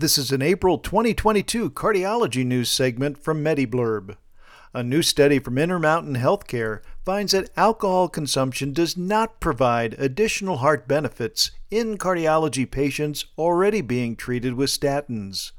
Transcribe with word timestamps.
This 0.00 0.16
is 0.16 0.32
an 0.32 0.40
April 0.40 0.78
2022 0.78 1.72
cardiology 1.72 2.42
news 2.42 2.70
segment 2.70 3.22
from 3.22 3.44
MediBlurb. 3.44 4.16
A 4.72 4.82
new 4.82 5.02
study 5.02 5.38
from 5.38 5.58
Intermountain 5.58 6.16
Healthcare 6.16 6.80
finds 7.04 7.32
that 7.32 7.50
alcohol 7.54 8.08
consumption 8.08 8.72
does 8.72 8.96
not 8.96 9.40
provide 9.40 9.92
additional 9.98 10.56
heart 10.56 10.88
benefits 10.88 11.50
in 11.70 11.98
cardiology 11.98 12.64
patients 12.70 13.26
already 13.36 13.82
being 13.82 14.16
treated 14.16 14.54
with 14.54 14.70
statins. 14.70 15.52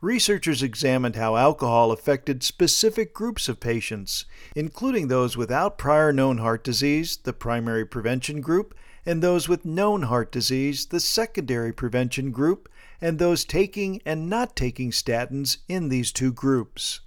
Researchers 0.00 0.62
examined 0.62 1.16
how 1.16 1.36
alcohol 1.36 1.92
affected 1.92 2.42
specific 2.42 3.12
groups 3.12 3.46
of 3.46 3.60
patients, 3.60 4.24
including 4.56 5.08
those 5.08 5.36
without 5.36 5.76
prior 5.76 6.14
known 6.14 6.38
heart 6.38 6.64
disease, 6.64 7.18
the 7.18 7.34
primary 7.34 7.84
prevention 7.84 8.40
group, 8.40 8.74
and 9.04 9.22
those 9.22 9.50
with 9.50 9.66
known 9.66 10.04
heart 10.04 10.32
disease, 10.32 10.86
the 10.86 10.98
secondary 10.98 11.74
prevention 11.74 12.30
group, 12.30 12.70
and 13.02 13.18
those 13.18 13.44
taking 13.44 14.00
and 14.06 14.30
not 14.30 14.54
taking 14.54 14.92
statins 14.92 15.58
in 15.68 15.88
these 15.88 16.12
two 16.12 16.32
groups. 16.32 17.00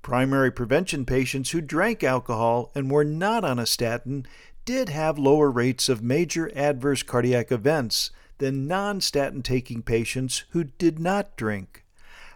Primary 0.00 0.50
prevention 0.50 1.04
patients 1.04 1.50
who 1.50 1.60
drank 1.60 2.02
alcohol 2.02 2.72
and 2.74 2.90
were 2.90 3.04
not 3.04 3.44
on 3.44 3.58
a 3.60 3.66
statin 3.66 4.26
did 4.64 4.88
have 4.88 5.18
lower 5.18 5.50
rates 5.50 5.88
of 5.88 6.02
major 6.02 6.50
adverse 6.56 7.02
cardiac 7.02 7.52
events 7.52 8.10
than 8.38 8.66
non 8.66 9.00
statin 9.00 9.42
taking 9.42 9.82
patients 9.82 10.44
who 10.50 10.64
did 10.64 10.98
not 10.98 11.36
drink. 11.36 11.84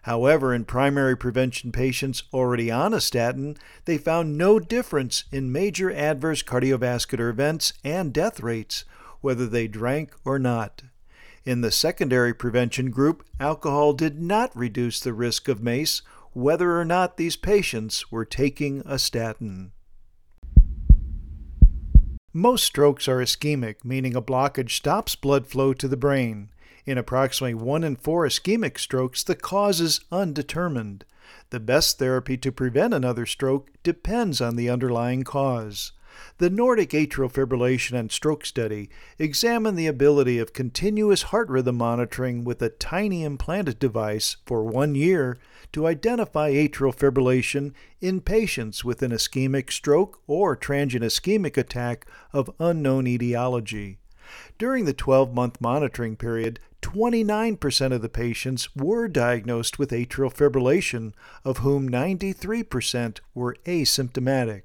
However, 0.03 0.55
in 0.55 0.65
primary 0.65 1.17
prevention 1.17 1.73
patients 1.73 2.23
already 2.33 2.71
on 2.71 2.95
a 2.95 3.01
statin, 3.01 3.57
they 3.87 3.99
found 3.99 4.39
no 4.39 4.61
difference 4.61 5.25
in 5.33 5.51
major 5.51 5.91
adverse 5.91 6.45
cardiovascular 6.45 7.29
events 7.29 7.73
and 7.83 8.13
death 8.13 8.39
rates, 8.39 8.85
whether 9.21 9.47
they 9.47 9.67
drank 9.67 10.15
or 10.25 10.39
not. 10.39 10.83
In 11.47 11.61
the 11.61 11.71
secondary 11.71 12.35
prevention 12.35 12.91
group, 12.91 13.25
alcohol 13.39 13.93
did 13.93 14.21
not 14.21 14.51
reduce 14.57 14.99
the 14.99 15.13
risk 15.13 15.47
of 15.47 15.63
MACE, 15.63 16.03
whether 16.33 16.77
or 16.77 16.85
not 16.85 17.17
these 17.17 17.37
patients 17.37 18.11
were 18.11 18.25
taking 18.25 18.83
a 18.85 18.99
statin. 18.99 19.71
Most 22.33 22.65
strokes 22.65 23.07
are 23.07 23.19
ischemic, 23.19 23.85
meaning 23.85 24.17
a 24.17 24.21
blockage 24.21 24.73
stops 24.73 25.15
blood 25.15 25.47
flow 25.47 25.73
to 25.73 25.87
the 25.87 25.97
brain. 25.97 26.49
In 26.85 26.99
approximately 26.99 27.55
1 27.55 27.85
in 27.85 27.95
4 27.95 28.27
ischemic 28.27 28.77
strokes, 28.77 29.23
the 29.23 29.37
cause 29.37 29.81
is 29.81 30.01
undetermined. 30.11 31.05
The 31.51 31.61
best 31.61 32.01
therapy 32.01 32.37
to 32.39 32.51
prevent 32.51 32.93
another 32.93 33.25
stroke 33.25 33.71
depends 33.85 34.41
on 34.41 34.57
the 34.57 34.69
underlying 34.69 35.23
cause. 35.23 35.93
The 36.39 36.51
Nordic 36.51 36.91
Atrial 36.91 37.33
Fibrillation 37.33 37.99
and 37.99 38.13
Stroke 38.13 38.45
Study 38.45 38.89
examined 39.19 39.79
the 39.79 39.87
ability 39.87 40.39
of 40.39 40.53
continuous 40.53 41.23
heart 41.25 41.49
rhythm 41.49 41.77
monitoring 41.77 42.45
with 42.45 42.61
a 42.63 42.69
tiny 42.69 43.25
implanted 43.25 43.79
device 43.79 44.37
for 44.47 44.65
one 44.65 44.95
year 44.95 45.39
to 45.73 45.87
identify 45.87 46.53
atrial 46.53 46.95
fibrillation 46.95 47.73
in 48.01 48.21
patients 48.21 48.85
with 48.85 49.03
an 49.03 49.13
ischemic 49.13 49.71
stroke 49.71 50.21
or 50.27 50.57
transient 50.57 51.05
ischemic 51.05 51.57
attack 51.57 52.07
of 52.33 52.51
unknown 52.59 53.07
etiology. 53.07 53.99
During 54.59 54.85
the 54.85 54.93
12 54.93 55.35
month 55.35 55.61
monitoring 55.61 56.17
period, 56.17 56.61
29% 56.83 57.93
of 57.93 58.03
the 58.03 58.09
patients 58.09 58.75
were 58.77 59.09
diagnosed 59.09 59.79
with 59.79 59.91
atrial 59.91 60.33
fibrillation, 60.33 61.13
of 61.45 61.59
whom 61.59 61.89
93% 61.89 63.21
were 63.35 63.57
asymptomatic. 63.67 64.63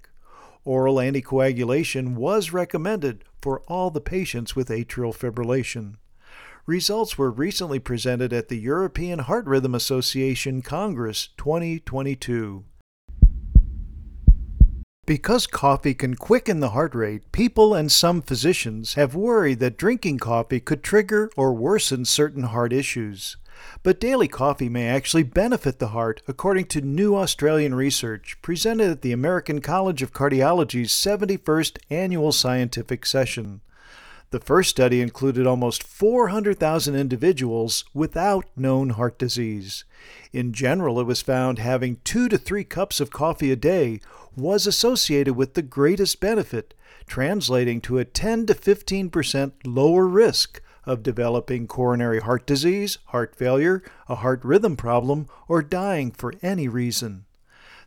Oral 0.64 0.96
anticoagulation 0.98 2.16
was 2.16 2.54
recommended 2.54 3.24
for 3.42 3.62
all 3.62 3.90
the 3.90 4.02
patients 4.02 4.56
with 4.56 4.70
atrial 4.70 5.16
fibrillation. 5.16 5.96
Results 6.68 7.18
were 7.18 7.32
recently 7.32 7.80
presented 7.80 8.32
at 8.32 8.48
the 8.48 8.60
European 8.60 9.20
Heart 9.20 9.48
Rhythm 9.48 9.74
Association 9.74 10.62
Congress 10.62 11.30
2022. 11.38 12.66
Because 15.08 15.48
coffee 15.48 15.96
can 15.96 16.14
quicken 16.16 16.60
the 16.60 16.70
heart 16.70 16.94
rate, 16.94 17.32
people 17.32 17.74
and 17.74 17.92
some 17.92 18.22
physicians 18.22 18.94
have 18.94 19.16
worried 19.16 19.60
that 19.60 19.78
drinking 19.78 20.20
coffee 20.20 20.60
could 20.60 20.84
trigger 20.84 21.32
or 21.36 21.54
worsen 21.54 22.06
certain 22.06 22.44
heart 22.44 22.72
issues. 22.72 23.36
But 23.84 24.00
daily 24.00 24.28
coffee 24.28 24.70
may 24.70 24.88
actually 24.88 25.24
benefit 25.24 25.80
the 25.80 25.90
heart, 25.90 26.22
according 26.28 26.66
to 26.66 26.82
new 26.82 27.16
Australian 27.16 27.76
research 27.76 28.38
presented 28.42 28.92
at 28.92 29.02
the 29.02 29.12
American 29.12 29.62
College 29.62 30.02
of 30.02 30.14
Cardiology's 30.14 30.92
71st 30.92 31.78
annual 31.90 32.32
scientific 32.32 33.06
session. 33.06 33.62
The 34.32 34.40
first 34.40 34.70
study 34.70 35.02
included 35.02 35.46
almost 35.46 35.84
400,000 35.84 36.96
individuals 36.96 37.84
without 37.94 38.46
known 38.56 38.92
heart 38.92 39.20
disease. 39.20 39.84
In 40.32 40.54
general, 40.54 41.02
it 41.02 41.06
was 41.06 41.22
found 41.22 41.60
having 41.60 41.98
two 42.06 42.30
to 42.30 42.38
three 42.38 42.64
cups 42.64 43.02
of 43.02 43.12
coffee 43.12 43.52
a 43.52 43.58
day 43.58 44.00
was 44.38 44.66
associated 44.66 45.36
with 45.36 45.56
the 45.56 45.62
greatest 45.62 46.22
benefit, 46.22 46.74
translating 47.08 47.82
to 47.82 47.98
a 47.98 48.06
10 48.06 48.46
to 48.46 48.54
15 48.54 49.10
percent 49.10 49.68
lower 49.68 50.08
risk 50.08 50.62
of 50.86 51.04
developing 51.04 51.68
coronary 51.68 52.20
heart 52.20 52.46
disease, 52.46 52.98
heart 53.08 53.36
failure, 53.36 53.84
a 54.08 54.16
heart 54.16 54.44
rhythm 54.44 54.76
problem, 54.76 55.28
or 55.48 55.62
dying 55.62 56.12
for 56.12 56.34
any 56.42 56.68
reason. 56.68 57.26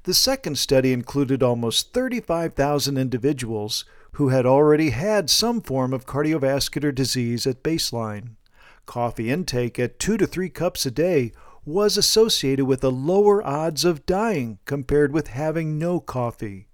The 0.04 0.14
second 0.14 0.58
study 0.58 0.92
included 0.92 1.42
almost 1.42 1.92
35,000 1.94 2.98
individuals 2.98 3.84
who 4.12 4.28
had 4.28 4.46
already 4.46 4.90
had 4.90 5.30
some 5.30 5.60
form 5.60 5.92
of 5.92 6.06
cardiovascular 6.06 6.94
disease 6.94 7.46
at 7.46 7.62
baseline. 7.62 8.36
Coffee 8.86 9.30
intake 9.30 9.78
at 9.78 9.98
2 9.98 10.18
to 10.18 10.26
3 10.26 10.48
cups 10.50 10.84
a 10.86 10.90
day 10.90 11.32
was 11.64 11.96
associated 11.96 12.66
with 12.66 12.84
a 12.84 12.90
lower 12.90 13.44
odds 13.44 13.84
of 13.84 14.04
dying 14.04 14.58
compared 14.66 15.12
with 15.12 15.28
having 15.28 15.78
no 15.78 15.98
coffee. 15.98 16.68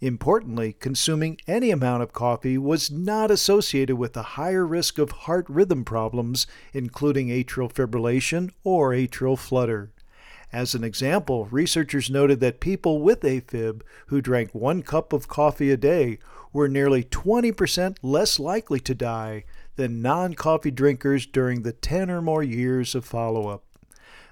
Importantly, 0.00 0.74
consuming 0.74 1.38
any 1.46 1.70
amount 1.70 2.02
of 2.02 2.12
coffee 2.12 2.58
was 2.58 2.90
not 2.90 3.30
associated 3.30 3.96
with 3.96 4.16
a 4.16 4.22
higher 4.22 4.66
risk 4.66 4.98
of 4.98 5.10
heart 5.10 5.46
rhythm 5.48 5.84
problems, 5.84 6.46
including 6.72 7.28
atrial 7.28 7.72
fibrillation 7.72 8.50
or 8.62 8.90
atrial 8.90 9.38
flutter. 9.38 9.90
As 10.52 10.74
an 10.74 10.84
example, 10.84 11.46
researchers 11.46 12.08
noted 12.08 12.38
that 12.40 12.60
people 12.60 13.00
with 13.00 13.22
AFib 13.22 13.82
who 14.06 14.20
drank 14.20 14.54
one 14.54 14.82
cup 14.82 15.12
of 15.12 15.26
coffee 15.26 15.72
a 15.72 15.76
day 15.76 16.18
were 16.52 16.68
nearly 16.68 17.02
20% 17.02 17.96
less 18.02 18.38
likely 18.38 18.78
to 18.78 18.94
die 18.94 19.44
than 19.74 20.00
non 20.00 20.34
coffee 20.34 20.70
drinkers 20.70 21.26
during 21.26 21.62
the 21.62 21.72
10 21.72 22.08
or 22.08 22.22
more 22.22 22.44
years 22.44 22.94
of 22.94 23.04
follow 23.04 23.48
up. 23.48 23.64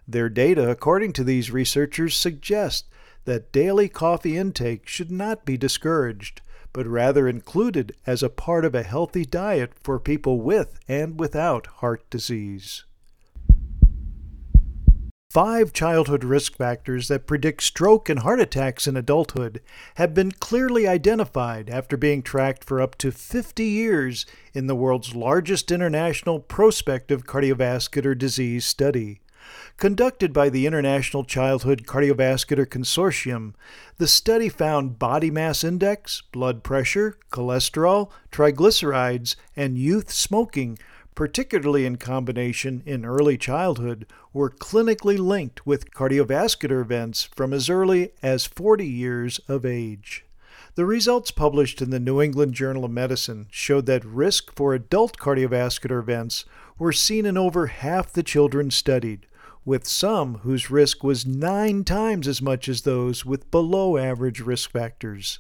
Their 0.06 0.28
data, 0.28 0.70
according 0.70 1.12
to 1.14 1.24
these 1.24 1.50
researchers, 1.50 2.16
suggest 2.16 2.86
that 3.25 3.53
daily 3.53 3.88
coffee 3.88 4.37
intake 4.37 4.88
should 4.88 5.10
not 5.10 5.44
be 5.44 5.56
discouraged, 5.56 6.41
but 6.72 6.87
rather 6.87 7.28
included 7.28 7.94
as 8.06 8.22
a 8.22 8.28
part 8.28 8.65
of 8.65 8.75
a 8.75 8.83
healthy 8.83 9.25
diet 9.25 9.72
for 9.83 9.99
people 9.99 10.41
with 10.41 10.78
and 10.88 11.19
without 11.21 11.66
heart 11.66 12.09
disease. 12.10 12.84
Five 15.33 15.72
childhood 15.72 16.25
risk 16.25 16.59
factors 16.59 17.09
that 17.09 17.27
predict 17.27 17.62
stroke 17.62 18.10
and 18.10 18.19
heart 18.19 18.38
attacks 18.38 18.87
in 18.87 18.99
adulthood 18.99 19.62
have 19.94 20.12
been 20.12 20.33
clearly 20.33 20.87
identified 20.87 21.71
after 21.71 21.97
being 21.97 22.22
tracked 22.22 22.62
for 22.65 22.83
up 22.83 22.99
to 22.99 23.10
50 23.10 23.65
years 23.65 24.27
in 24.53 24.66
the 24.66 24.75
world's 24.75 25.15
largest 25.15 25.71
international 25.72 26.39
prospective 26.39 27.25
cardiovascular 27.25 28.16
disease 28.16 28.66
study. 28.66 29.22
Conducted 29.76 30.32
by 30.32 30.48
the 30.48 30.66
International 30.66 31.25
Childhood 31.25 31.86
Cardiovascular 31.86 32.66
Consortium, 32.66 33.54
the 33.98 34.06
study 34.06 34.48
found 34.48 34.98
body 34.98 35.30
mass 35.30 35.64
index, 35.64 36.22
blood 36.32 36.62
pressure, 36.62 37.19
cholesterol, 37.30 38.10
triglycerides, 38.30 39.34
and 39.56 39.78
youth 39.78 40.12
smoking 40.12 40.78
particularly 41.14 41.84
in 41.84 41.97
combination 41.97 42.82
in 42.86 43.04
early 43.04 43.36
childhood, 43.36 44.06
were 44.32 44.50
clinically 44.50 45.19
linked 45.19 45.66
with 45.66 45.92
cardiovascular 45.92 46.80
events 46.80 47.24
from 47.34 47.53
as 47.53 47.68
early 47.68 48.12
as 48.22 48.47
40 48.47 48.86
years 48.86 49.39
of 49.48 49.65
age. 49.65 50.24
The 50.74 50.86
results 50.86 51.30
published 51.30 51.83
in 51.83 51.91
the 51.91 52.00
New 52.00 52.22
England 52.22 52.54
Journal 52.54 52.86
of 52.86 52.91
Medicine 52.91 53.47
showed 53.50 53.84
that 53.86 54.04
risk 54.04 54.54
for 54.54 54.72
adult 54.72 55.18
cardiovascular 55.18 56.00
events 56.00 56.47
were 56.78 56.92
seen 56.92 57.27
in 57.27 57.36
over 57.36 57.66
half 57.66 58.10
the 58.10 58.22
children 58.22 58.71
studied, 58.71 59.27
with 59.64 59.86
some 59.86 60.38
whose 60.38 60.70
risk 60.70 61.04
was 61.04 61.26
nine 61.26 61.84
times 61.84 62.26
as 62.26 62.42
much 62.42 62.68
as 62.68 62.82
those 62.82 63.24
with 63.24 63.50
below 63.50 63.97
average 63.97 64.41
risk 64.41 64.70
factors. 64.70 65.38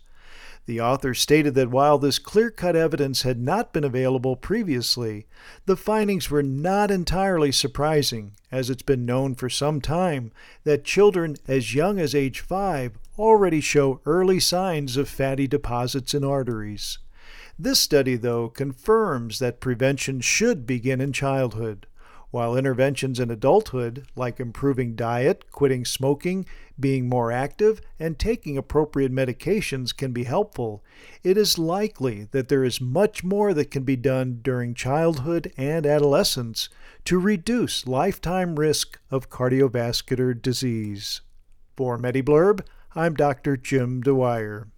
The 0.66 0.80
author 0.80 1.12
stated 1.12 1.54
that 1.54 1.70
while 1.70 1.98
this 1.98 2.20
clear 2.20 2.48
cut 2.50 2.76
evidence 2.76 3.22
had 3.22 3.40
not 3.40 3.72
been 3.72 3.82
available 3.82 4.36
previously, 4.36 5.26
the 5.66 5.76
findings 5.76 6.30
were 6.30 6.42
not 6.42 6.90
entirely 6.90 7.50
surprising, 7.50 8.32
as 8.52 8.70
it's 8.70 8.82
been 8.82 9.04
known 9.04 9.34
for 9.34 9.50
some 9.50 9.80
time 9.80 10.30
that 10.62 10.84
children 10.84 11.36
as 11.48 11.74
young 11.74 11.98
as 11.98 12.14
age 12.14 12.40
5 12.40 12.96
already 13.18 13.60
show 13.60 14.00
early 14.06 14.38
signs 14.38 14.96
of 14.96 15.08
fatty 15.08 15.48
deposits 15.48 16.14
in 16.14 16.22
arteries. 16.22 16.98
This 17.58 17.80
study, 17.80 18.16
though, 18.16 18.48
confirms 18.48 19.40
that 19.40 19.60
prevention 19.60 20.20
should 20.20 20.64
begin 20.64 21.00
in 21.00 21.12
childhood. 21.12 21.86
While 22.32 22.56
interventions 22.56 23.20
in 23.20 23.30
adulthood, 23.30 24.06
like 24.16 24.40
improving 24.40 24.96
diet, 24.96 25.44
quitting 25.52 25.84
smoking, 25.84 26.46
being 26.80 27.06
more 27.06 27.30
active, 27.30 27.82
and 27.98 28.18
taking 28.18 28.56
appropriate 28.56 29.12
medications, 29.12 29.94
can 29.94 30.12
be 30.12 30.24
helpful, 30.24 30.82
it 31.22 31.36
is 31.36 31.58
likely 31.58 32.28
that 32.30 32.48
there 32.48 32.64
is 32.64 32.80
much 32.80 33.22
more 33.22 33.52
that 33.52 33.70
can 33.70 33.82
be 33.84 33.96
done 33.96 34.40
during 34.40 34.72
childhood 34.72 35.52
and 35.58 35.84
adolescence 35.84 36.70
to 37.04 37.20
reduce 37.20 37.86
lifetime 37.86 38.58
risk 38.58 38.98
of 39.10 39.28
cardiovascular 39.28 40.40
disease. 40.40 41.20
For 41.76 41.98
MediBlurb, 41.98 42.62
I'm 42.94 43.12
Dr. 43.12 43.58
Jim 43.58 44.00
Dwyer. 44.00 44.68